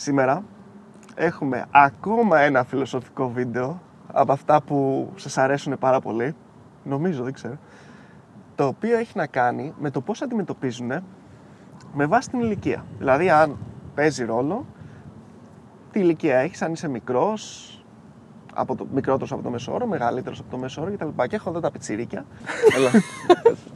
[0.00, 0.44] Σήμερα
[1.14, 3.80] έχουμε ακόμα ένα φιλοσοφικό βίντεο
[4.12, 6.34] από αυτά που σας αρέσουν πάρα πολύ,
[6.84, 7.58] νομίζω, δεν ξέρω,
[8.54, 10.92] το οποίο έχει να κάνει με το πώς αντιμετωπίζουν
[11.94, 12.84] με βάση την ηλικία.
[12.98, 13.56] Δηλαδή, αν
[13.94, 14.66] παίζει ρόλο,
[15.90, 17.74] τι ηλικία έχεις, αν είσαι μικρός,
[18.54, 21.22] από το, μικρότερος από το μεσόωρο, μεγαλύτερος από το μεσόωρο κτλ.
[21.28, 22.24] Και έχω εδώ τα πιτσιρίκια.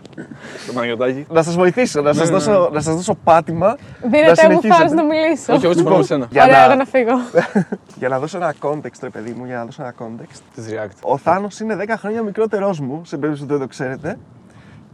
[0.52, 0.66] Έλα.
[0.66, 1.26] Το Παναγιωτάκι.
[1.30, 3.66] να σας βοηθήσω, να σας, Ναι, ναι, δώσω, να σας δώσω πάτημα
[4.02, 4.74] να Δίνετε μου συνεχίσετε.
[4.74, 5.52] θάρρος να μιλήσω.
[5.54, 6.26] Όχι, εγώ συμφωνώ με σένα.
[6.30, 7.12] Για Ωραία, να- εγώ να φύγω.
[8.00, 10.38] Για να δώσω ένα context, ρε παιδί μου, για να δώσω ένα context.
[10.54, 10.96] Της React.
[11.02, 14.18] Ο Θάνος είναι 10 χρόνια μικρότερός μου, σε περίπτωση που δεν το ξέρετε.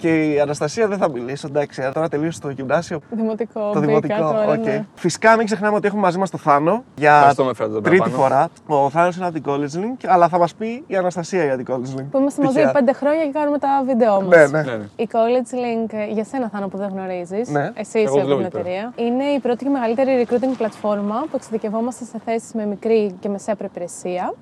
[0.01, 3.61] Και η Αναστασία δεν θα μιλήσω, εντάξει, τώρα τελείωσε το γυμνάσιο, Δημοτικό.
[3.61, 4.17] το μπήκα δημοτικό.
[4.17, 4.65] τώρα, οκ.
[4.65, 4.85] ναι.
[4.95, 7.95] Φυσικά μην ξεχνάμε ότι έχουμε μαζί μας το Θάνο για Ευχαριστώ με φέρετε εδώ πέρα
[7.97, 8.23] τρίτη πάνω.
[8.23, 8.49] φορά.
[8.67, 11.67] Ο Θάνος είναι από την College Link, αλλά θα μας πει η Αναστασία για την
[11.71, 12.05] College Link.
[12.11, 12.73] Που είμαστε μαζί Τυχαία.
[12.73, 14.29] πέντε χρόνια και κάνουμε τα βίντεό μας.
[14.37, 14.63] Ναι, ναι.
[14.63, 14.85] Ναι, ναι.
[14.97, 17.71] Η College Link, ε, για σένα Θάνο που δεν γνωρίζεις, Ναι.
[17.75, 18.69] εσύ Εγώ είσαι από δουλεύω την εκεί πέρα.
[18.69, 18.93] εταιρεία.
[19.07, 23.55] Είναι η πρώτη και μεγαλύτερη recruiting πλατφόρμα που εξειδικευόμαστε σε θέσεις με μικρή και μεσαία
[23.57, 24.35] προϋπηρεσία.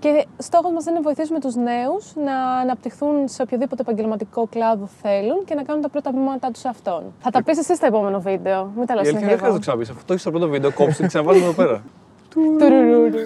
[0.00, 5.44] Και στόχος μας είναι να βοηθήσουμε τους νέους να αναπτυχθούν σε οποιοδήποτε επαγγελματικό κλάδο θέλουν
[5.44, 7.12] και να κάνουν τα πρώτα βήματά τους σε αυτόν.
[7.18, 8.72] Θα τα πεις εσύ στο επόμενο βίντεο.
[8.76, 9.54] Μην τα λέω Η αλήθεια συνέχεια δεν χρειάζεται να εγώ.
[9.54, 9.88] το ξαναπείς.
[9.90, 11.82] Αυτό το έχεις στο πρώτο βίντεο, κόψτε και ξαναβάζουμε εδώ πέρα.
[12.30, 13.18] Τουρουρουρου.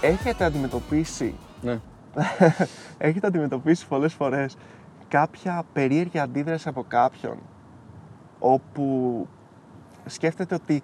[0.00, 1.80] Έχετε αντιμετωπίσει, Ναι.
[2.98, 4.56] έχετε αντιμετωπίσει πολλές φορές
[5.08, 7.38] κάποια περίεργη αντίδραση από κάποιον
[8.38, 9.26] όπου
[10.06, 10.82] σκέφτεται ότι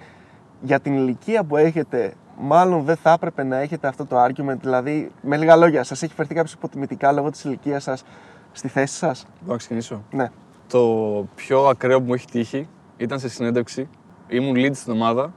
[0.61, 5.11] για την ηλικία που έχετε μάλλον δεν θα έπρεπε να έχετε αυτό το argument, δηλαδή
[5.22, 8.05] με λίγα λόγια, σας έχει φερθεί κάποιος υποτιμητικά λόγω της ηλικίας σας
[8.53, 10.03] στη θέση σας; Μπορώ να ξεκινήσω.
[10.11, 10.31] Ναι.
[10.69, 13.88] Το πιο ακραίο που μου έχει τύχει ήταν σε συνέντευξη.
[14.28, 15.33] Ήμουν lead στην ομάδα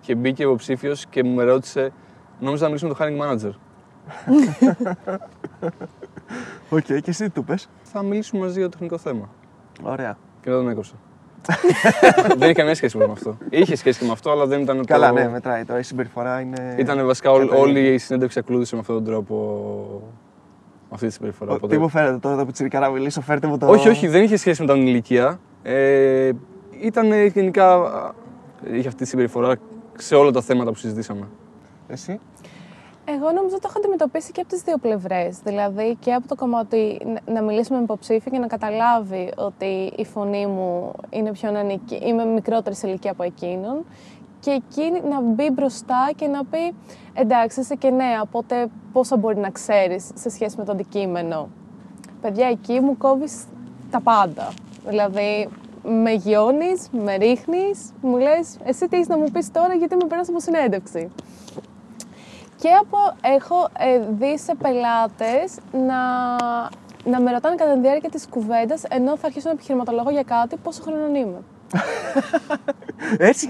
[0.00, 1.92] και μπήκε ο υποψήφιο και μου ρώτησε,
[2.40, 3.52] νόμιζα να μιλήσουμε με το hiring manager;
[6.76, 9.28] Οκ, και εσύ τι του πες; Θα μιλήσουμε μαζί για το τεχνικό θέμα.
[9.82, 10.18] Ωραία.
[10.40, 10.94] Και δεν τον έκοψα.
[12.38, 13.36] δεν είχε καμία σχέση με αυτό.
[13.50, 15.14] Είχε σχέση και με αυτό, αλλά δεν ήταν Καλά, το...
[15.14, 15.64] ναι, μετράει.
[15.64, 16.74] Τώρα η συμπεριφορά είναι...
[16.78, 17.70] Ήταν βασικά όλη, Καταρχήν.
[17.76, 19.34] όλη η συνέντευξη ακολούθησε με αυτόν τον τρόπο.
[20.88, 21.50] Με αυτή τη συμπεριφορά.
[21.52, 23.66] Ο- Οπότε- Τι μου φέρετε τώρα το πιτσιρικά να μιλήσω, φέρτε μου το...
[23.68, 25.40] Όχι, όχι, δεν είχε σχέση με την ηλικία.
[25.62, 26.30] Ε,
[26.80, 27.74] ήταν ε, γενικά.
[27.74, 28.12] α,
[28.72, 29.54] Είχε αυτή τη συμπεριφορά
[29.98, 31.26] σε όλα τα θέματα που συζητήσαμε.
[31.88, 32.20] Εσύ;
[33.08, 35.38] Εγώ νομίζω ότι το έχω αντιμετωπίσει και από τις δύο πλευρές.
[35.38, 40.04] Δηλαδή και από το κομμάτι να- να μιλήσουμε με υποψήφιο και να καταλάβει ότι η
[40.04, 43.84] φωνή μου είναι πιο νεανική, είμαι μικρότερη σε ηλικία από εκείνον.
[44.40, 46.74] Και εκείνη να μπει μπροστά και να πει
[47.14, 51.48] εντάξει, είσαι και νέα, οπότε πόσα μπορεί να ξέρεις σε σχέση με το αντικείμενο.
[52.20, 53.44] Παιδιά, εκεί μου κόβεις
[53.90, 54.52] τα πάντα.
[54.88, 55.48] Δηλαδή,
[55.82, 60.04] με γιώνεις, με ρίχνεις, μου λες, εσύ τι έχεις να μου πεις τώρα, γιατί με
[60.08, 61.10] περνάς από συνέντευξη.
[62.66, 66.00] Και από, έχω ε, δει σε πελάτες να,
[67.10, 70.56] να με ρωτάνε κατά τη διάρκεια της κουβέντας, ενώ θα αρχίσω να επιχειρηματολογώ για κάτι,
[70.56, 71.38] πόσο χρονών είμαι.
[73.30, 73.48] Έτσι,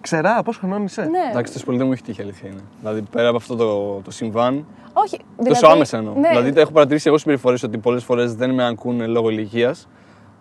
[0.00, 2.60] ξερά, πόσο χρονών είσαι; Ναι, Εντάξει, τόσο πολύ δεν μου έχει τύχει, η αλήθεια είναι.
[2.78, 5.20] Δηλαδή, πέρα από αυτό το, το συμβάν, όχι.
[5.48, 6.14] τόσο άμεσα εννοώ.
[6.14, 9.88] Ναι, Δηλαδή, τα έχω παρατηρήσει εγώ συμπεριφορέ ότι πολλές φορές δεν με ακούνε λόγω ηλικίας.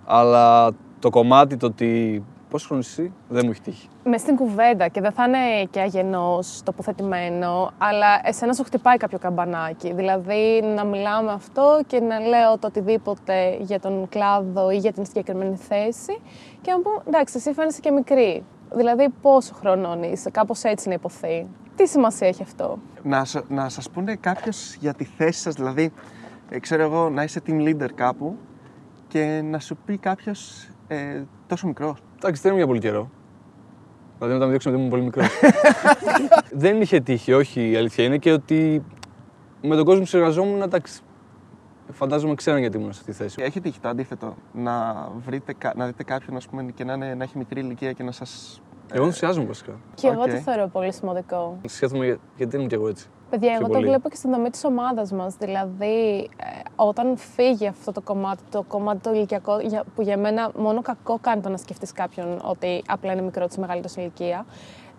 [0.06, 2.23] Αλλά το κομμάτι το ότι.
[2.50, 3.88] Πόσο χρόνο εσύ, δεν μου έχει τύχει.
[4.03, 9.18] μες στην κουβέντα και δεν θα είναι και αγενός τοποθετημένο, αλλά εσένα σου χτυπάει κάποιο
[9.19, 9.94] καμπανάκι.
[9.94, 15.06] Δηλαδή να μιλάμε αυτό και να λέω το οτιδήποτε για τον κλάδο ή για την
[15.06, 16.19] συγκεκριμένη θέση
[16.62, 18.44] και να πω εντάξει, εσύ φαίνεσαι και μικρή.
[18.75, 21.47] Δηλαδή πόσο χρονών είσαι, κάπως έτσι να υποθεί.
[21.75, 25.91] Τι σημασία έχει αυτό; Να, σα- να σας πούνε κάποιος για τη θέση σας, δηλαδή,
[26.50, 28.35] ε, ξέρω εγώ, να είσαι team leader κάπου
[29.08, 32.00] και να σου πει κάποιος ε, τόσο μικρός.
[32.17, 33.09] Εντάξει, δεν είναι για πολύ καιρό.
[34.17, 35.28] Δηλαδή, μετά με διώξουν ότι ήμουν πολύ μικρός.
[36.63, 38.83] δεν είχε τύχει, όχι η αλήθεια είναι και ότι
[39.61, 41.01] με τον κόσμο που συνεργαζόμουν, εντάξει.
[41.91, 43.41] Φαντάζομαι ξέραν γιατί ήμουν σε αυτή τη θέση.
[43.41, 47.13] Έχει τύχει το αντίθετο, να, βρείτε, κα- να δείτε κάποιον ας πούμε, και να, είναι,
[47.13, 48.61] να έχει μικρή ηλικία και να σας...
[48.91, 49.72] Εγώ ενθουσιάζομαι βασικά.
[49.94, 50.29] Και εγώ Οκ.
[50.29, 51.57] το θεωρώ πολύ σημαντικό.
[51.67, 53.07] Σκέφτομαι για- γιατί ήμουν κι εγώ έτσι.
[53.30, 53.86] Παιδιά, Πιο εγώ το πολύ.
[53.88, 55.36] βλέπω και στην δομή της ομάδας μας.
[55.36, 56.46] Δηλαδή, ε,
[56.76, 61.18] όταν φύγει αυτό το κομμάτι, το κομμάτι το ηλικιακό, για- που για μένα μόνο κακό
[61.22, 64.46] κάνει το να σκεφτείς κάποιον ότι απλά είναι μικρό της μεγαλύτερης ηλικία.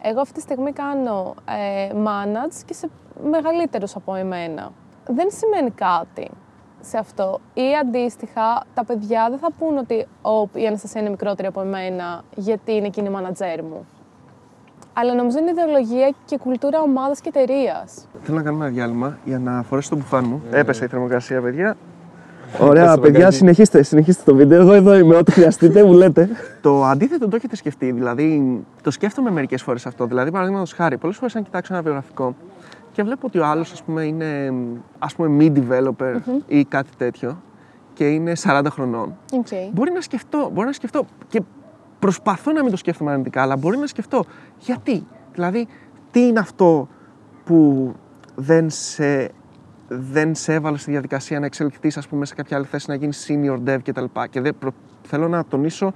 [0.02, 2.88] Εγώ αυτή τη στιγμή κάνω ε, manage και σε
[3.30, 4.72] μεγαλύτερους από εμένα.
[5.06, 6.30] Δεν σημαίνει κάτι
[6.80, 7.40] σε αυτό.
[7.54, 12.22] Ή αντίστοιχα, τα παιδιά δεν θα πούν ότι «Ω, η Αναστασία είναι μικρότερη από εμένα
[12.36, 13.86] γιατί είναι εκείνη η manager μου.
[15.00, 18.08] Αλλά νομίζω είναι ιδεολογία και κουλτούρα ομάδας και εταιρείας.
[18.22, 20.42] Θέλω να κάνω ένα διάλειμμα για να φορέσω το μπουφάν μου.
[20.50, 20.58] Ναι.
[20.58, 21.76] Έπεσε η θερμοκρασία, παιδιά.
[22.52, 23.36] Πες Ωραία, το παιδιά, μαγκαζί.
[23.36, 24.60] συνεχίστε, συνεχίστε το βίντεο.
[24.60, 26.28] Εγώ εδώ είμαι, ό,τι χρειαστείτε, μου λέτε.
[26.60, 30.06] Το αντίθετο το έχετε σκεφτεί, δηλαδή το σκέφτομαι μερικές φορές αυτό.
[30.06, 32.34] Δηλαδή, παραδείγματος χάρη, πολλές φορές αν κοιτάξω ένα βιογραφικό
[32.92, 34.52] και βλέπω ότι ο άλλος, ας πούμε, είναι
[34.98, 36.14] ας πούμε mid developer
[36.46, 37.42] ή κάτι τέτοιο
[37.94, 39.16] και είναι 40 χρονών.
[39.30, 39.70] Okay.
[39.72, 41.42] Μπορεί να σκεφτώ, μπορεί να σκεφτώ και
[41.98, 44.24] προσπαθώ να μην το σκέφτομαι αρνητικά, αλλά μπορεί να σκεφτώ
[44.58, 45.66] γιατί; Δηλαδή,
[46.10, 46.88] τι είναι αυτό
[47.44, 47.92] που
[48.34, 49.30] δεν σε,
[49.88, 53.26] δεν σε έβαλε στη διαδικασία να εξελιχθείς, ας πούμε, σε κάποια άλλη θέση, να γίνεις
[53.28, 54.04] senior dev κτλ.
[54.30, 55.92] Και δεν, προ- θέλω να τονίσω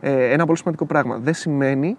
[0.00, 1.18] ε, ένα πολύ σημαντικό πράγμα.
[1.18, 1.96] Δεν σημαίνει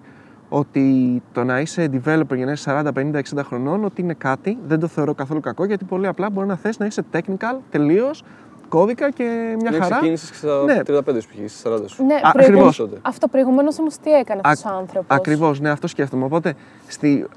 [0.49, 4.57] ότι το να είσαι developer για να είσαι 40, 50, 60 χρονών ότι είναι κάτι,
[4.67, 8.23] δεν το θεωρώ καθόλου κακό γιατί πολύ απλά μπορεί να θες να είσαι technical τελείως,
[8.69, 9.95] κώδικα και μια Ναι, χαρά.
[9.95, 10.79] ξεκίνησες και στα Ναι.
[10.87, 11.51] 35 σου π.χ.
[11.51, 12.05] στα 40 σου.
[12.05, 12.99] Ναι, Α, προηγούμενο- ακριβώς.
[13.01, 16.25] Αυτό προηγουμένως όμως τι έκανε αυτός ο άνθρωπος; Ακριβώς, ναι, αυτό σκέφτομαι.
[16.25, 16.53] Οπότε
[16.87, 17.27] στη...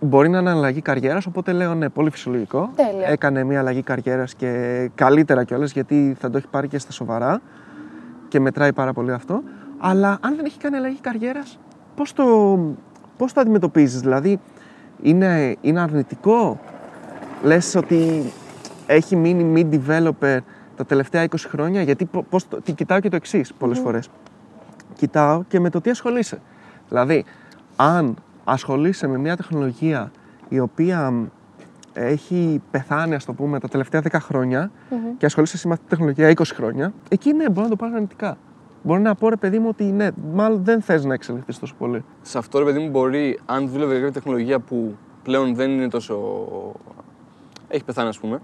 [0.00, 2.70] μπορεί να είναι αλλαγή καριέρας, οπότε λέω ναι, πολύ φυσιολογικό.
[2.76, 3.08] Τέλεια.
[3.08, 7.40] Έκανε μια αλλαγή καριέρας και καλύτερα κιόλας γιατί θα το έχει πάρει και στα σοβαρά
[8.28, 9.42] και μετράει πάρα πολύ αυτό.
[9.78, 11.58] Αλλά αν δεν έχει κάνει αλλαγή καριέρας,
[11.96, 12.58] πώς το,
[13.16, 14.40] πώς το αντιμετωπίζεις, Δηλαδή,
[15.02, 16.60] είναι, είναι αρνητικό,
[17.42, 18.32] λες ότι
[18.92, 20.38] έχει μείνει mid developer
[20.76, 24.08] τα τελευταία 20 χρόνια, γιατί πο- πώς το, τι κοιτάω και το εξής πολλές φορές.
[24.96, 26.40] Κοιτάω και με το τι ασχολείσαι.
[26.88, 27.24] Δηλαδή,
[27.76, 30.10] αν ασχολείσαι με μια τεχνολογία
[30.48, 31.24] η οποία μ,
[31.92, 34.70] έχει πεθάνει, ας το πούμε, τα τελευταία 10 χρονια
[35.18, 37.94] και ασχολείσαι εσύ με αυτή τη τεχνολογία 20 χρόνια, εκεί ναι, μπορεί να το πάρει
[37.94, 38.36] αρνητικά.
[38.82, 42.04] Μπορεί να πω ρε παιδί μου ότι ναι, μάλλον δεν θες να εξελιχθείς τόσο πολύ.
[42.22, 45.88] Σε αυτό ρε παιδί μου μπορεί, αν δούλευε για κάποια τεχνολογία που πλέον δεν είναι
[45.88, 46.18] τόσο.
[47.68, 48.40] έχει πεθάνει, ας πούμε,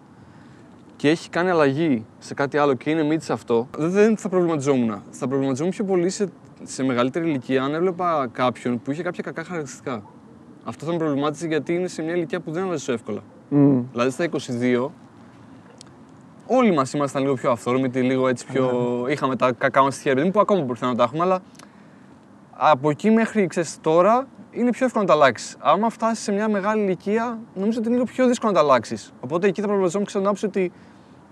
[0.98, 4.28] και έχει κάνει αλλαγή σε κάτι άλλο και είναι μύτη σε αυτό, δεν- δεν θα
[4.28, 5.02] προβληματιζόμουν.
[5.10, 6.28] Θα προβληματιζόμουν πιο πολύ σε,
[6.62, 10.02] σε μεγαλύτερη ηλικία αν έβλεπα κάποιον που είχε κάποια κακά χαρακτηριστικά.
[10.64, 13.20] Αυτό θα με προβλημάτιζε γιατί είναι σε μια ηλικία που δεν αλλάζει τόσο εύκολα.
[13.48, 13.80] Μμ.
[13.92, 14.90] Δηλαδή στα 22,
[16.46, 18.70] όλοι μας ήμασταν λίγο πιο αυθόρμητοι, λίγο έτσι πιο.
[19.10, 21.40] είχαμε τα κακά μας στοιχεία, ρε παιδί μου, που ακόμα μπορεί να τα έχουμε, αλλά
[22.52, 24.26] από εκεί μέχρι ξέρεις, τώρα
[24.58, 25.56] είναι πιο εύκολο να τα αλλάξεις.
[25.58, 29.12] Άμα φτάσεις σε μια μεγάλη ηλικία, νομίζω ότι είναι λίγο πιο δύσκολο να τα αλλάξεις.
[29.20, 30.72] Οπότε εκεί θα προβληματιζόμουν και στην άποψη ότι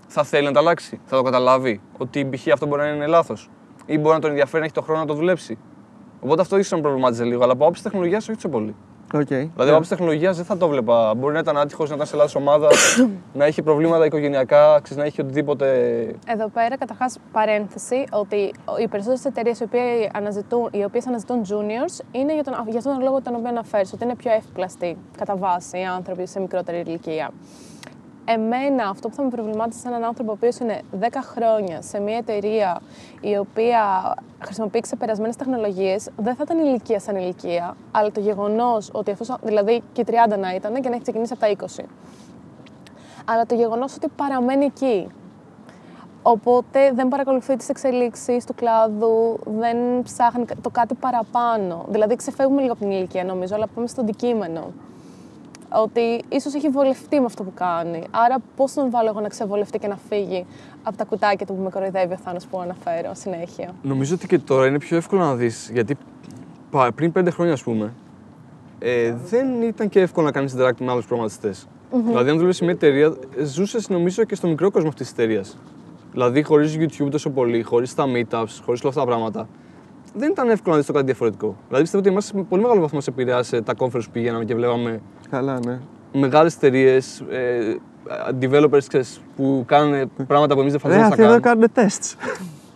[0.07, 1.81] θα θέλει να τα αλλάξει, θα το καταλάβει.
[1.97, 2.47] Ότι π.χ.
[2.53, 3.49] αυτό μπορεί να είναι λάθος.
[3.85, 5.57] Ή μπορεί να τον ενδιαφέρει να έχει το χρόνο να το δουλέψει.
[6.19, 8.75] Οπότε αυτό ίσως να με προβλημάτιζε λίγο, αλλά από άποψη τεχνολογίας όχι τόσο πολύ.
[9.13, 9.27] Οκ.
[9.27, 11.13] Δηλαδή, από άποψη τεχνολογίας δεν θα το βλέπα.
[11.13, 12.67] Μπορεί να ήταν άτυχος, να ήταν σε λάθος ομάδα,
[13.39, 15.67] να έχει προβλήματα οικογενειακά, ξέρεις, να έχει οτιδήποτε.
[16.27, 18.35] Εδώ πέρα, καταρχάς, παρένθεση ότι
[18.81, 22.93] οι περισσότερες εταιρείες οι οποίες αναζητούν, οι οποίες αναζητούν juniors είναι για, τον, για αυτόν
[22.93, 26.83] τον λόγο τον οποίο αναφέρεις, ότι είναι πιο εύπλαστοι κατά βάση οι άνθρωποι σε μικρότερη
[26.87, 27.31] ηλικία.
[28.29, 31.99] Εμένα, αυτό που θα με προβλημάτισε σε έναν άνθρωπο ο οποίος είναι 10 χρόνια σε
[31.99, 32.81] μια εταιρεία
[33.21, 39.11] η οποία χρησιμοποιεί ξεπερασμένες τεχνολογίες, δεν θα ήταν ηλικία σαν ηλικία, αλλά το γεγονός ότι
[39.11, 41.85] αυτός, δηλαδή και 30 να ήταν και να έχει ξεκινήσει από τα 20.
[43.25, 45.07] Αλλά το γεγονός ότι παραμένει εκεί,
[46.21, 51.85] Οπότε δεν παρακολουθεί τις εξελίξεις του κλάδου, δεν ψάχνει το κάτι παραπάνω.
[51.89, 54.71] Δηλαδή ξεφεύγουμε λίγο από την ηλικία νομίζω, αλλά πάμε στο αντικείμενο.
[55.71, 58.03] Ότι ίσως έχει βολευτεί με αυτό που κάνει.
[58.11, 60.45] Άρα πώς τον βάλω εγώ να ξεβολευτεί και να φύγει
[60.83, 63.69] από τα κουτάκια του που με κοροϊδεύει ο Θάνος που αναφέρω συνέχεια.
[63.83, 65.69] Νομίζω ότι και τώρα είναι πιο εύκολο να δεις.
[65.73, 65.97] Γιατί
[66.71, 67.93] πα- πριν πέντε χρόνια, ας πούμε,
[68.79, 71.67] ε, δεν ήταν και εύκολο να κάνεις interact με άλλους προγραμματιστές.
[72.07, 75.57] Δηλαδή, αν δουλεύεις σε μια εταιρεία, ζούσες νομίζω και στο μικρό κόσμο αυτής της εταιρείας.
[76.11, 79.47] Δηλαδή, χωρίς YouTube τόσο πολύ, χωρίς τα meetups, χωρίς όλα αυτά τα πράγματα.
[80.15, 81.55] Δεν ήταν εύκολο να δεις το κάτι διαφορετικό.
[81.67, 84.55] Δηλαδή, πιστεύω ότι εμάς σε πολύ μεγάλο βαθμό σε επηρεάσε τα conference που πηγαίναμε και
[84.55, 85.79] βλέπαμε Καλά, ναι.
[86.13, 87.75] μεγάλες εταιρείες, ε,
[88.41, 91.59] developers ξέρεις, που κάνουν πράγματα που εμείς δεν Ρε, φανταζόμασταν αυτοί να εδώ κάνουν.
[91.61, 92.03] κάνουν τεστ.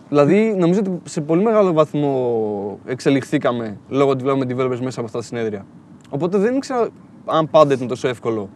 [0.08, 5.18] Δηλαδή, νομίζω ότι σε πολύ μεγάλο βαθμό εξελιχθήκαμε λόγω ότι βλέπουμε developers μέσα από αυτά
[5.18, 5.66] τα συνέδρια.
[6.10, 6.88] Οπότε δεν ήξερα
[7.26, 8.48] αν πάντα ήταν τόσο εύκολο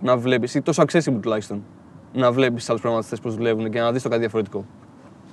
[0.00, 1.64] να βλέπεις, ή τόσο accessible τουλάχιστον,
[2.12, 4.64] να βλέπεις άλλους προγραμματιστές πώς δουλεύουν και να δεις το κάτι διαφορετικό.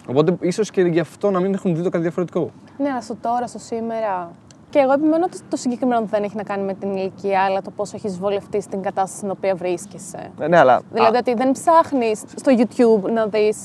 [0.08, 2.52] Οπότε ίσως και γι' αυτό να μην έχουν δει το κάτι διαφορετικό.
[2.78, 4.32] Ναι, αλλά στο τώρα, στο σήμερα.
[4.72, 7.72] Και εγώ επιμένω ότι το συγκεκριμένο δεν έχει να κάνει με την ηλικία, αλλά το
[7.72, 10.32] πόσο έχεις βολευτεί στην κατάσταση στην οποία βρίσκεσαι.
[10.50, 10.82] ναι, αλλά.
[10.94, 13.58] Δηλαδή ότι δεν ψάχνεις στο YouTube να δεις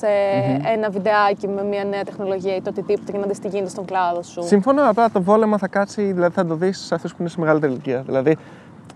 [0.74, 3.84] ένα βιντεάκι με μια νέα τεχνολογία ή το οτιδήποτε και να δεις τι γίνεται στον
[3.84, 4.42] κλάδο σου.
[4.46, 7.40] Συμφωνώ, απλά το βόλεμα θα κάτσει, δηλαδή θα το δεις σε αυτούς που είναι σε
[7.40, 8.02] μεγαλύτερη ηλικία.
[8.06, 8.36] Δηλαδή,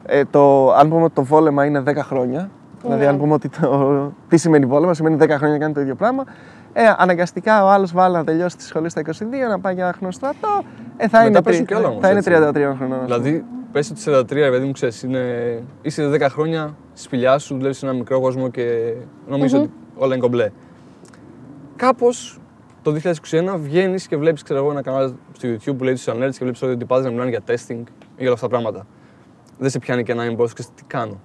[0.06, 2.50] ε, το, αν πούμε ότι το βόλεμα είναι 10 χρόνια,
[2.82, 3.08] δηλαδή Ναι.
[3.08, 6.24] αν πούμε ότι το, τι σημαίνει βόλεμα, σημαίνει 10 χρόνια να κάνει το ίδιο πράγμα.
[6.72, 9.92] Ε, αναγκαστικά ο άλλος βάλει να τελειώσει τη σχολή στα 22, να πάει για ένα
[9.92, 10.62] χρόνο στρατό.
[10.96, 12.30] Ε, θα Μετά είναι, παίζουν τρι- κι άλλα όμως, θα είναι έτσι.
[12.30, 12.72] 33 χρονών.
[12.72, 13.04] ας πούμε.
[13.04, 15.24] Δηλαδή, πες ότι 43, ρε παιδί μου, ξέρεις, είναι...
[15.82, 18.92] είσαι 10 χρόνια στη σπηλιά σου, δουλεύεις σε ένα μικρό κόσμο και
[19.28, 20.50] νομιζω ότι όλα είναι κομπλέ.
[21.76, 22.40] Κάπως
[22.82, 22.94] το
[23.30, 26.38] 2021 βγαίνεις και βλέπεις, ξέρω εγώ, ένα κανάλι στο YouTube που λέει τους Nerds και
[26.40, 27.84] βλέπεις ότι οι τυπάδε να μιλάνε για testing ή
[28.16, 28.86] για όλα αυτά τα πράγματα.
[29.58, 31.20] Δεν σε πιάνει και ένα inbox και τι κάνω.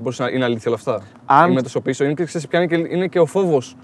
[0.00, 2.04] Μπορείς να είναι αλήθεια όλα αυτά; Αν- Είμαι τόσο πίσω.
[2.04, 3.76] Είναι και, ξέρεις, σε πιάνει και, είναι και ο φόβος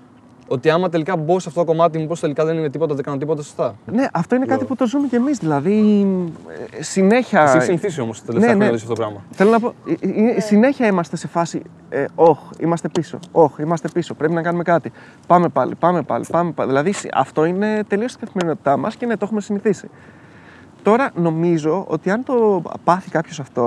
[0.52, 3.16] ότι άμα τελικά μπω σε αυτό το κομμάτι, μήπως τελικά δεν είναι τίποτα, δεν κάνω
[3.18, 3.74] τίποτα σωστά.
[3.92, 4.68] Ναι, αυτό είναι κάτι Λέω.
[4.68, 5.38] που το ζούμε κι εμείς.
[5.38, 6.06] Δηλαδή,
[6.78, 7.42] ε, συνέχεια.
[7.42, 8.64] Εσύ έχεις συνηθίσει όμως τα τελευταία Ναι, ναι.
[8.64, 9.24] χρόνια να δεις αυτό το πράγμα.
[9.30, 9.74] Θέλω να πω,
[10.30, 11.62] ε, ε, συνέχεια είμαστε σε φάση.
[11.88, 13.18] Ε, όχ, είμαστε πίσω.
[13.32, 14.14] Όχ, είμαστε πίσω.
[14.14, 14.92] Πρέπει να κάνουμε κάτι.
[15.26, 16.68] Πάμε πάλι, πάμε πάλι, πάμε πάλι.
[16.68, 19.88] Δηλαδή, συ- αυτό είναι τελείως η καθημερινότητά μας και ναι, το έχουμε συνηθίσει.
[20.82, 23.62] Τώρα νομίζω ότι αν το πάθει κάποιος αυτό,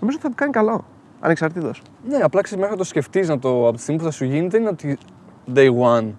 [0.00, 0.84] νομίζω ότι θα του κάνει καλό.
[1.20, 1.82] Ανεξαρτήτως.
[2.08, 4.24] Ναι, απλά ξέρεις μέχρι να το σκεφτείς να το, από τη στιγμή που θα σου
[4.24, 4.98] γίνει, δεν είναι ότι
[5.54, 6.12] day one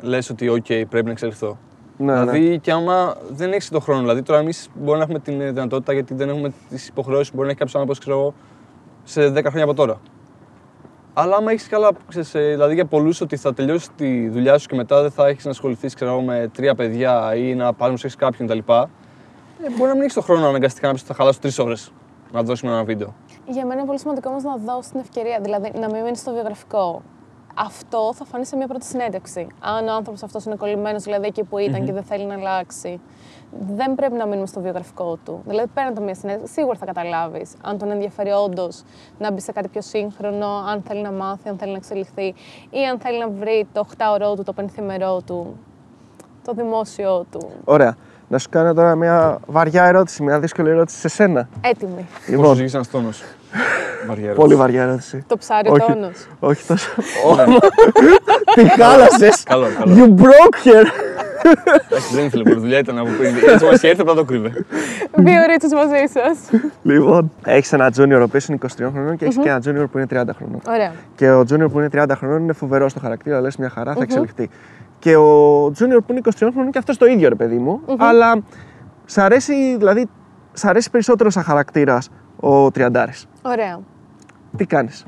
[0.00, 1.58] λες ότι OK, πρέπει να εξελιχθώ.
[1.96, 4.00] Ναι, δηλαδή, και άμα δεν έχεις τον χρόνο.
[4.00, 7.34] Δηλαδή, τώρα εμείς μπορεί να έχουμε την ε, δυνατότητα γιατί δεν έχουμε τις υποχρεώσεις που
[7.34, 8.34] μπορεί να έχει κάποιος άνθρωπος, ξέρω εγώ,
[9.04, 10.00] σε 10 χρόνια από τώρα.
[11.14, 14.68] Αλλά άμα έχεις καλά, ξέρεις, ε, δηλαδή για πολλούς ότι θα τελειώσει τη δουλειά σου
[14.68, 15.94] και μετά δεν θα έχεις να ασχοληθείς
[16.24, 18.58] με τρία παιδιά ή να παρουσιάσει κάποιον κτλ.
[18.58, 18.62] Ε,
[19.76, 21.92] μπορεί να μην έχεις τον χρόνο αναγκαστικά να πεις ότι θα χαλάσω τρεις ώρες
[22.32, 23.14] να δώσουμε ένα βίντεο.
[23.46, 26.32] Για μένα είναι πολύ σημαντικό όμως να δώσει την ευκαιρία, δηλαδή να μην μείνεις στο
[26.32, 27.02] βιογραφικό.
[27.54, 29.46] Αυτό θα φανεί σε μια πρώτη συνέντευξη.
[29.60, 33.00] Αν ο άνθρωπος αυτός είναι κολλημένος, δηλαδή εκεί που ηταν και δεν θέλει να αλλάξει,
[33.76, 35.40] δεν πρέπει να μείνουμε στο βιογραφικό του.
[35.46, 38.82] Δηλαδή, πέραν από μια συνέντευξη, σίγουρα θα καταλάβεις αν τον ενδιαφέρει όντως
[39.18, 42.34] να μπει σε κάτι πιο σύγχρονο, αν θέλει να μάθει, αν θέλει να εξελιχθεί
[42.70, 45.56] ή αν θέλει να βρει το 8ωρό του, το πενθυμερό του,
[46.44, 47.50] το δημόσιο του.
[47.64, 47.96] Ωραία.
[48.28, 51.48] Να σου κάνω τώρα μια βαριά ερώτηση, μια δύσκολη ερώτηση σε σένα.
[51.60, 52.06] Έτοιμη.
[52.28, 52.42] Λοιπόν.
[52.42, 53.22] Πόσο ζυγείς ένας τόνος.
[53.22, 53.39] Βαριά ερώτηση.
[54.34, 55.24] Πολύ βαριά ερώτηση.
[55.26, 55.92] Το ψάρι Όχι.
[55.92, 56.10] τόνο.
[56.40, 56.90] Όχι τόσο.
[57.36, 57.56] Ναι.
[58.54, 59.42] Τι χάλασες.
[59.42, 59.94] Καλό, καλό.
[59.96, 60.86] You broke here.
[61.88, 63.34] Εντάξει, δεν ήθελε πολύ δουλειά, ήταν από πριν.
[63.48, 64.64] Έτσι μας είχε έρθει, απλά το κρύβε.
[65.16, 66.60] Δύο ρίτσου μαζί σας.
[66.82, 69.98] Λοιπόν, έχεις ένα junior ο οποίος είναι 23 χρονών και έχεις και ένα junior που
[69.98, 70.60] είναι 30 χρονών.
[70.68, 70.92] Ωραία.
[71.14, 74.02] Και ο junior που είναι 30 χρονών είναι φοβερό στο χαρακτήρα, λες μια χαρά, θα
[74.02, 74.50] εξελιχθεί.
[74.98, 77.80] Και ο junior που είναι 23 χρονών είναι και αυτός το ίδιο, ρε παιδί μου.
[77.98, 78.42] Αλλά
[79.04, 80.08] σ' αρέσει, δηλαδή,
[80.52, 82.08] σ' αρέσει περισσότερο σαν χαρακτήρας
[82.40, 83.26] ο 30.
[83.42, 83.80] Ωραία.
[84.56, 85.04] Τι κάνεις;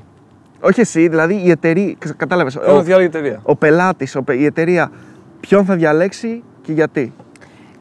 [0.60, 1.94] Όχι εσύ, δηλαδή η εταιρεία.
[2.16, 2.54] Κατάλαβες.
[2.54, 3.40] Θέλω να διάλεγε η εταιρεία.
[3.42, 4.90] ο πελάτης, η εταιρεία,
[5.40, 7.12] ποιον θα διαλέξει και γιατί;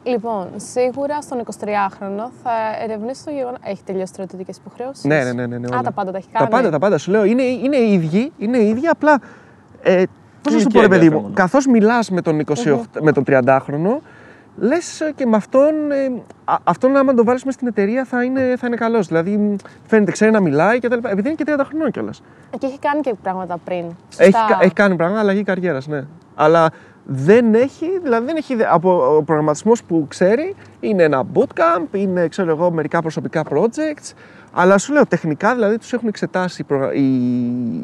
[0.04, 2.50] Λοιπόν, σίγουρα στον 23χρονο θα
[2.82, 3.56] ερευνήσει το γεγονό.
[3.62, 5.82] Έχει τελειώσει στρατιωτικές υποχρεώσεις; Ναι, ναι, ναι, ναι, ναι, Α, όλα.
[5.82, 6.44] τα πάντα τα έχει κάνει.
[6.48, 6.98] Τα πάντα, τα πάντα.
[6.98, 9.20] Σου λέω, είναι, είναι οι ίδιοι, είναι οι ίδιοι, απλά.
[9.82, 10.02] Ε,
[10.42, 11.34] Πώς να σου πω, ηλικία ρε παιδί μου, ενδιαφέρον.
[11.34, 14.00] καθώς μιλάς με τον, 28, με τον 30χρονο,
[14.56, 18.54] λες και με αυτόν, ε, α- αυτόν άμα τον βάλεις μέσα στην εταιρεία θα είναι,
[18.58, 19.06] θα είναι καλός.
[19.06, 19.54] Δηλαδή, μ,
[19.86, 21.10] φαίνεται, ξέρει να μιλάει και τα λοιπά.
[21.10, 22.22] Επειδή είναι και 30 χρονών κιόλας.
[22.58, 23.84] Και έχει κάνει και πράγματα πριν.
[24.16, 24.46] Έχει, Σωστά.
[24.48, 26.04] κα- έχει κάνει πράγματα, αλλαγή καριέρας, ναι.
[26.34, 26.70] Αλλά
[27.04, 28.68] δεν έχει, δηλαδή δεν έχει, ιδέα.
[28.72, 34.12] από ο προγραμματισμός που ξέρει είναι ένα bootcamp, είναι ξέρω εγώ, μερικά προσωπικά projects.
[34.52, 37.04] Αλλά σου λέω τεχνικά, δηλαδή τους έχουν εξετάσει οι, προγρα- οι,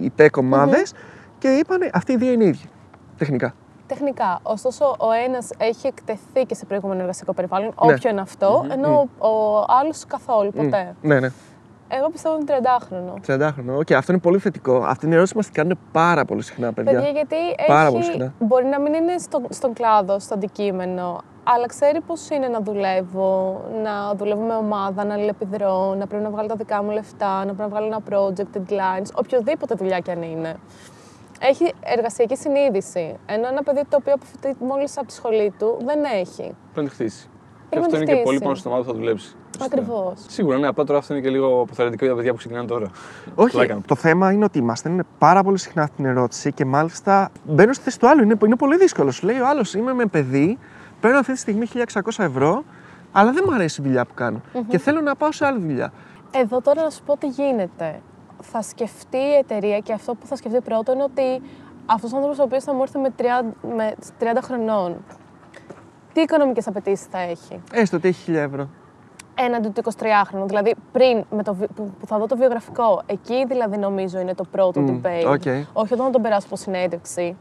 [0.05, 0.93] οι tech ομάδες
[1.39, 2.69] και είπαν αυτοί οι δύο είναι οι ίδιοι.
[3.19, 3.55] Τεχνικά.
[3.89, 4.39] Τεχνικά.
[4.43, 7.93] Ωστόσο, ο ένας έχει εκτεθεί και σε προηγούμενο εργασιακό περιβάλλον, Ναι.
[7.93, 10.95] όποιο είναι αυτό, ενώ ο, ο άλλος καθόλου, ποτέ.
[11.03, 11.29] Ναι, ναι.
[11.91, 13.15] Εγώ πιστεύω ότι είναι 30χρονο.
[13.27, 13.79] 30χρονο.
[13.79, 14.77] Οκ, αυτό είναι πολύ θετικό.
[14.87, 16.93] Αυτή είναι η ερώτηση που μας την κάνουν πάρα πολύ συχνά, παιδιά.
[16.93, 18.33] Παιδιά, γιατί Πάρα πολύ έχει, συχνά.
[18.39, 23.61] μπορεί να μην είναι στο, στον κλάδο, στο αντικείμενο, αλλά ξέρει πώς είναι να δουλεύω,
[23.83, 27.55] να δουλεύω με ομάδα, να αλληλεπιδρώ, να πρέπει να βγάλω τα δικά μου λεφτά, να
[27.55, 30.57] πρέπει να βγάλω ένα project, deadlines, οποιοδήποτε δουλειά κι αν είναι.
[31.39, 33.17] Έχει εργασιακή συνείδηση.
[33.27, 36.55] Ενώ ένα παιδί το οποίο αποφοιτεί μόλις από τη σχολή του δεν έχει.
[36.73, 37.29] Πρέπει να τη χτίσει.
[37.69, 38.43] Και να αυτό τη είναι και πολύ χτίσει.
[38.43, 39.37] πάνω στο μάτι που θα δουλέψει.
[39.65, 40.25] Ακριβώς.
[40.29, 42.91] Σίγουρα, ναι, απλά τώρα αυτό είναι και λίγο αποθαρρυντικό για τα παιδιά που ξεκινάνε τώρα.
[43.35, 43.81] Όχι, Πλάκα μου.
[43.87, 47.73] το θέμα είναι ότι μας στέλνουν πάρα πολύ συχνά αυτή την ερώτηση και μάλιστα μπαίνω
[47.73, 48.23] στη θέση του άλλου.
[48.23, 49.11] Είναι, είναι πολύ δύσκολο.
[49.11, 50.59] Σου λέει ο άλλος: Είμαι με παιδί,
[51.01, 52.65] παίρνω αυτή τη στιγμή 1600 ευρώ,
[53.13, 55.93] αλλά δεν μου αρέσει η δουλειά που κανω και θέλω να πάω σε άλλη δουλειά.
[56.31, 58.01] Εδώ τώρα να σου πω τι γίνεται.
[58.41, 61.43] Θα σκεφτεί η εταιρεία και αυτό που θα σκεφτεί πρώτο είναι ότι
[61.87, 63.23] αυτός ο άνθρωπος ο οποίος θα μου έρθει με 30,
[63.77, 64.97] με 30 χρονών,
[66.13, 68.69] τι οικονομικές απαιτήσεις θα έχει; Έστω ότι έχει 1000 ευρώ.
[69.35, 70.45] έναντι του 23χρονου.
[70.47, 74.35] Δηλαδή, πριν με το, βι- που, που θα δω το βιογραφικό, εκεί δηλαδή νομίζω είναι
[74.35, 75.25] το πρώτο Μμ, debate.
[75.33, 75.43] OK.
[75.73, 77.37] Όχι όταν τον περάσω από συνέντευξη.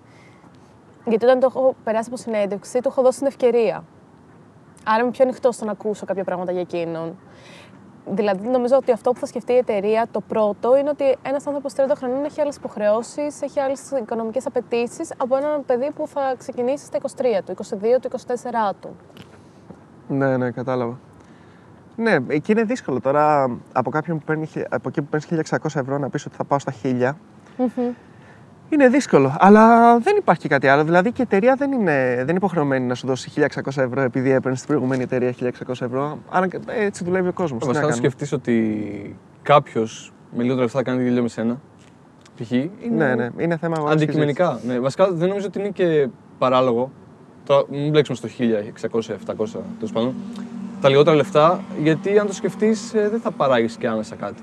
[1.06, 3.84] Γιατί όταν το έχω περάσει από συνέντευξη, του έχω δώσει την ευκαιρία.
[4.84, 7.18] Άρα είμαι πιο ανοιχτό στο να ακούσω κάποια πράγματα για εκείνον.
[8.12, 11.74] Δηλαδή, νομίζω ότι αυτό που θα σκεφτεί η εταιρεία το πρώτο είναι ότι ένας άνθρωπος
[11.74, 16.86] 30 χρονών έχει άλλες υποχρεώσεις, έχει άλλες οικονομικές απαιτήσεις από έναν παιδί που θα ξεκινήσει
[16.86, 18.96] στα 23 του, 22 του, 24 του.
[20.08, 20.98] Ναι, ναι, κατάλαβα.
[21.96, 25.80] Ναι, εκεί είναι δύσκολο τώρα από κάποιον που παίρνει, χι- από εκεί που παίρνεις 1600
[25.80, 27.12] ευρώ να πεις ότι θα πάω στα 1000.
[28.70, 30.84] Είναι δύσκολο, αλλά δεν υπάρχει και κάτι άλλο.
[30.84, 34.32] Δηλαδή και η εταιρεία δεν είναι, δεν είναι υποχρεωμένη να σου δώσει 1600 ευρώ επειδή
[34.32, 35.34] έπαιρνες στην προηγούμενη εταιρεία
[35.68, 36.20] 1600 ευρώ.
[36.30, 37.66] Άρα και- ε, έτσι δουλεύει ο κόσμος.
[37.66, 41.60] Βασικά, να σκεφτείς ότι κάποιος με λιγότερα λεφτά κάνει τη δουλειά με σένα.
[42.42, 42.52] Π.χ.
[42.52, 44.60] είναι Ναι, ναι, είναι θέμα αγοράς και αντικειμενικά.
[44.68, 46.08] Ναι, βασικά δεν νομίζω ότι είναι και
[46.38, 46.92] παράλογο.
[47.46, 50.14] Τώρα μην μπλέξουμε στο 1600-700 τέλος πάντων.
[50.82, 54.42] Τα λιγότερα λεφτά, γιατί αν το σκεφτείς, δεν θα παράγεις και άμεσα κάτι.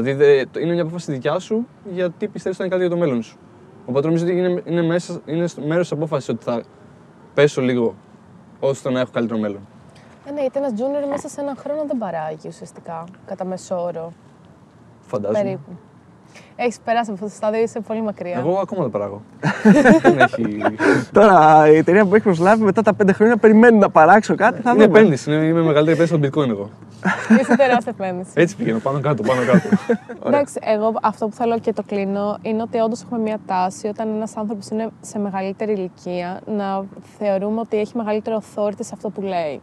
[0.00, 2.90] Δηλαδή δε- το- είναι μια απόφαση δικιά σου γιατί πιστεύεις ότι θα είναι κάτι για
[2.90, 3.36] το μέλλον σου.
[3.86, 6.62] Οπότε νομίζω ότι είναι, είναι, μέσα, είναι μέρος της απόφασης ότι θα
[7.34, 7.94] πέσω λίγο
[8.60, 9.60] ώστε να έχω καλύτερο μέλλον.
[10.28, 14.12] Ε, ναι, γιατί ένας junior μέσα σε έναν χρόνο δεν παράγει ουσιαστικά, κατά μέσο όρο.
[15.00, 15.42] Φαντάζομαι.
[15.42, 15.70] Περίπου.
[16.56, 18.38] Έχεις περάσει από αυτό το στάδιο, είσαι πολύ μακριά.
[18.38, 19.22] Εγώ ακόμα δεν παράγω.
[20.02, 20.62] δεν έχει.
[21.12, 24.60] Τώρα η εταιρεία που με έχει προσλάβει μετά τα πέντε χρόνια περιμένει να παράξω κάτι.
[24.62, 24.98] Θα είναι δούμε.
[24.98, 25.32] επένδυση.
[25.32, 26.70] Είναι, είμαι μεγαλύτερη επένδυση στο bitcoin εγώ.
[27.40, 28.30] Είσαι τεράστια επένδυση.
[28.34, 29.68] Έτσι πηγαίνω πάνω κάτω, πάνω κάτω.
[30.26, 34.14] Εντάξει, εγώ αυτό που θέλω και το κλείνω είναι ότι όντως έχουμε μια τάση όταν
[34.14, 36.84] ένας άνθρωπος είναι σε μεγαλύτερη ηλικία να
[37.18, 39.60] θεωρούμε ότι έχει μεγαλύτερο authority σε αυτό που λέει.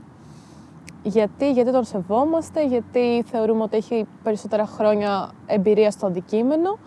[1.04, 6.78] Γιατί, γιατί τον σεβόμαστε, γιατί θεωρούμε ότι έχει περισσότερα χρόνια εμπειρία στο αντικείμενο.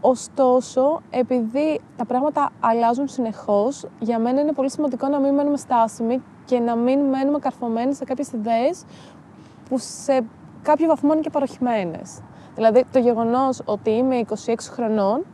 [0.00, 6.22] Ωστόσο, επειδή τα πράγματα αλλάζουν συνεχώς, για μένα είναι πολύ σημαντικό να μην μένουμε στάσιμοι
[6.44, 8.84] και να μην μένουμε καρφωμένοι σε κάποιες ιδέες
[9.68, 10.24] που σε
[10.62, 12.20] κάποιο βαθμό είναι και παροχημένες.
[12.54, 15.24] Δηλαδή, το γεγονός ότι είμαι 26 χρονών,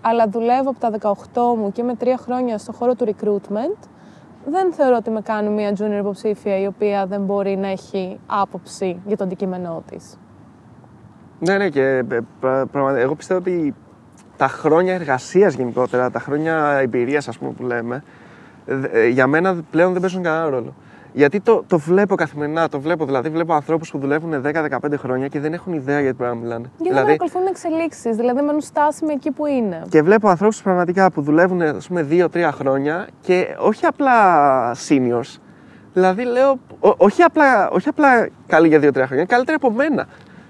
[0.00, 0.90] αλλά δουλεύω από τα
[1.32, 3.86] 18 μου και είμαι τρία χρόνια στον χώρο του recruitment,
[4.46, 9.00] δεν θεωρώ ότι με κάνει μια junior υποψήφια η οποία δεν μπορεί να έχει άποψη
[9.06, 10.18] για το αντικείμενό της.
[11.38, 12.02] Ναι, ναι, και ε,
[12.40, 13.74] πρα- πραγμα- εγώ πιστεύω ότι
[14.36, 18.02] τα χρόνια εργασίας γενικότερα, τα χρόνια εμπειρίας, ας πούμε, που λέμε,
[18.66, 20.74] ε, ε, για μένα πλέον δεν παίζουν κανένα ρόλο.
[21.14, 23.04] Γιατί το, το βλέπω καθημερινά, το βλέπω.
[23.04, 26.60] Δηλαδή, βλέπω ανθρώπους που δουλεύουν 10-15 χρόνια και δεν έχουν ιδέα για τι πράγμα μιλάνε.
[26.60, 29.82] Γιατί δεν δηλαδή, ακολουθούν εξελίξεις, δηλαδή μένουν στάσιμοι εκεί που είναι.
[29.88, 34.14] και βλέπω ανθρώπους πραγματικά που δουλεύουν ας πούμε 2-3 χρόνια και όχι απλά
[34.88, 35.36] seniors.
[35.92, 36.50] Δηλαδή λέω,
[36.80, 40.06] ό- όχι απλά, όχι απλά καλή για 2-3 χρόνια, καλύτερα από μένα.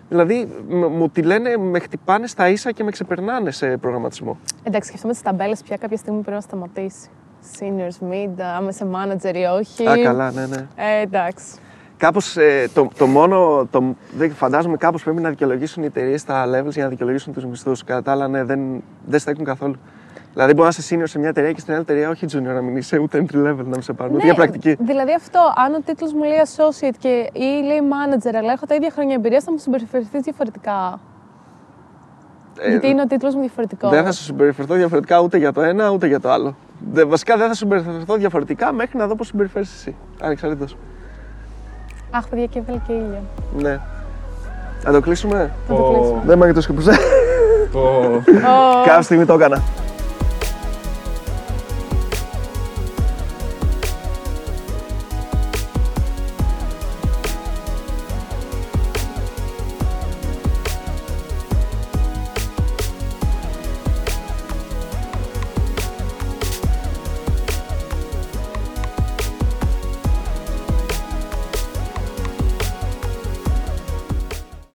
[0.09, 4.39] Δηλαδή μ- μου τη λένε, με χτυπάνε στα ίσα και με ξεπερνάνε σε προγραμματισμό.
[4.63, 7.09] Εντάξει, σκεφτούμε τις ταμπέλες πια κάποια στιγμή πρέπει να σταματήσει.
[7.59, 9.89] Seniors, mid, άμα είσαι manager ή όχι.
[9.89, 10.67] Α, καλά, ναι, ναι.
[10.77, 11.45] Ε, εντάξει.
[11.97, 12.37] Κάπως
[12.75, 13.67] το, το μόνο.
[13.71, 17.45] Το, δεν φαντάζομαι κάπως πρέπει να δικαιολογήσουν οι εταιρείες τα levels για να δικαιολογήσουν τους
[17.45, 17.85] μισθούς.
[17.85, 19.75] Κατά τα άλλα, ναι, δεν, δεν στέκουν καθόλου.
[20.33, 22.61] Δηλαδή, μπορεί να είσαι senior σε μια εταιρεία και στην άλλη εταιρεία όχι junior, να
[22.61, 24.15] μην είσαι ούτε entry level, να μην σε πάρουν.
[24.15, 24.77] ούτε για πρακτική.
[24.81, 28.75] Δηλαδή αυτό, αν ο τίτλος μου λέει associate και, ή λέει manager, αλλά έχω τα
[28.75, 31.01] ίδια χρόνια εμπειρίας, θα μου συμπεριφερθείς διαφορετικά.
[32.59, 33.91] Ε, Γιατί είναι ο τίτλος μου διαφορετικός.
[33.91, 36.57] Δεν θα σου συμπεριφερθώ διαφορετικά ούτε για το ένα ούτε για το άλλο.
[36.93, 39.97] Δε, βασικά δεν θα σου συμπεριφερθώ διαφορετικά μέχρι να δω πώς συμπεριφέρει εσύ.
[40.21, 40.77] Ανεξαρτήτως.
[42.11, 43.23] Αχ, παιδιά, και έβγαλε και ήλιο.
[43.59, 43.81] Ναι.
[44.85, 45.93] Να το κλείσουμε; Θα το Πω.
[45.95, 46.23] κλείσουμε.
[46.27, 46.81] Δεν μάγει το σκοπό.
[47.73, 47.81] Πω.
[47.81, 48.23] Ω,
[48.85, 49.63] Κάποια στιγμή το έκανα.